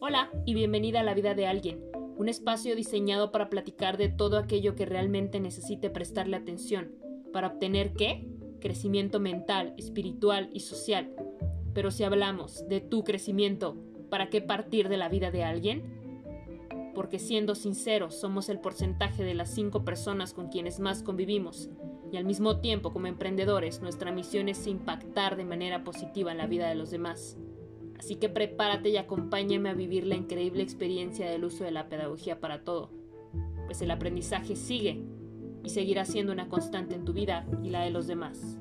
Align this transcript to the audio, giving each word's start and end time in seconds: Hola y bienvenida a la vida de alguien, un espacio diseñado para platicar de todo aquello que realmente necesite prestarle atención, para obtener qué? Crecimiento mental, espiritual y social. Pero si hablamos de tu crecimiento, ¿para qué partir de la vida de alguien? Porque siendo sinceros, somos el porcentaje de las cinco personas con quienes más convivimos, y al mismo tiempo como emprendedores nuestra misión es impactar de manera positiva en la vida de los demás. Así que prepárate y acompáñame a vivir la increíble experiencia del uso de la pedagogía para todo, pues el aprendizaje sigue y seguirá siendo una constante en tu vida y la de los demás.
Hola 0.00 0.30
y 0.46 0.54
bienvenida 0.54 1.00
a 1.00 1.02
la 1.02 1.12
vida 1.12 1.34
de 1.34 1.48
alguien, 1.48 1.82
un 2.16 2.28
espacio 2.28 2.76
diseñado 2.76 3.32
para 3.32 3.50
platicar 3.50 3.96
de 3.96 4.08
todo 4.08 4.38
aquello 4.38 4.76
que 4.76 4.86
realmente 4.86 5.40
necesite 5.40 5.90
prestarle 5.90 6.36
atención, 6.36 6.92
para 7.32 7.48
obtener 7.48 7.94
qué? 7.94 8.24
Crecimiento 8.60 9.18
mental, 9.18 9.74
espiritual 9.76 10.50
y 10.52 10.60
social. 10.60 11.10
Pero 11.74 11.90
si 11.90 12.04
hablamos 12.04 12.68
de 12.68 12.80
tu 12.80 13.02
crecimiento, 13.02 13.76
¿para 14.08 14.30
qué 14.30 14.40
partir 14.40 14.88
de 14.88 14.98
la 14.98 15.08
vida 15.08 15.32
de 15.32 15.42
alguien? 15.42 15.82
Porque 16.94 17.18
siendo 17.18 17.56
sinceros, 17.56 18.14
somos 18.14 18.48
el 18.50 18.60
porcentaje 18.60 19.24
de 19.24 19.34
las 19.34 19.52
cinco 19.52 19.84
personas 19.84 20.32
con 20.32 20.46
quienes 20.46 20.78
más 20.78 21.02
convivimos, 21.02 21.70
y 22.12 22.18
al 22.18 22.24
mismo 22.24 22.60
tiempo 22.60 22.92
como 22.92 23.08
emprendedores 23.08 23.82
nuestra 23.82 24.12
misión 24.12 24.48
es 24.48 24.64
impactar 24.68 25.36
de 25.36 25.44
manera 25.44 25.82
positiva 25.82 26.30
en 26.30 26.38
la 26.38 26.46
vida 26.46 26.68
de 26.68 26.76
los 26.76 26.92
demás. 26.92 27.36
Así 27.98 28.16
que 28.16 28.28
prepárate 28.28 28.90
y 28.90 28.96
acompáñame 28.96 29.68
a 29.68 29.74
vivir 29.74 30.06
la 30.06 30.14
increíble 30.14 30.62
experiencia 30.62 31.28
del 31.28 31.44
uso 31.44 31.64
de 31.64 31.72
la 31.72 31.88
pedagogía 31.88 32.40
para 32.40 32.62
todo, 32.62 32.90
pues 33.66 33.82
el 33.82 33.90
aprendizaje 33.90 34.56
sigue 34.56 35.02
y 35.64 35.70
seguirá 35.70 36.04
siendo 36.04 36.32
una 36.32 36.48
constante 36.48 36.94
en 36.94 37.04
tu 37.04 37.12
vida 37.12 37.46
y 37.62 37.70
la 37.70 37.82
de 37.82 37.90
los 37.90 38.06
demás. 38.06 38.58